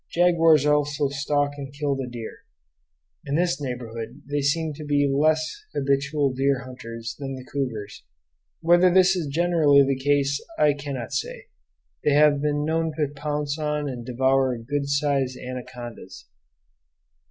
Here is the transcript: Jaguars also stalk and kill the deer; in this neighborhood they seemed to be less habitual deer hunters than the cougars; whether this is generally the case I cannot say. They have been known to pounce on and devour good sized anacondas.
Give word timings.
Jaguars 0.09 0.65
also 0.65 1.09
stalk 1.09 1.51
and 1.57 1.71
kill 1.71 1.95
the 1.95 2.07
deer; 2.07 2.37
in 3.23 3.35
this 3.35 3.61
neighborhood 3.61 4.23
they 4.27 4.41
seemed 4.41 4.73
to 4.77 4.83
be 4.83 5.07
less 5.07 5.61
habitual 5.75 6.33
deer 6.33 6.63
hunters 6.65 7.15
than 7.19 7.35
the 7.35 7.45
cougars; 7.45 8.03
whether 8.61 8.91
this 8.91 9.15
is 9.15 9.27
generally 9.27 9.83
the 9.85 9.95
case 10.03 10.43
I 10.57 10.73
cannot 10.73 11.13
say. 11.13 11.49
They 12.03 12.13
have 12.13 12.41
been 12.41 12.65
known 12.65 12.93
to 12.97 13.13
pounce 13.15 13.59
on 13.59 13.87
and 13.87 14.03
devour 14.03 14.57
good 14.57 14.89
sized 14.89 15.37
anacondas. 15.37 16.25